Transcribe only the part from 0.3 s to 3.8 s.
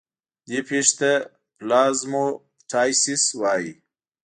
دې پېښې ته پلازموپټایسس وایي.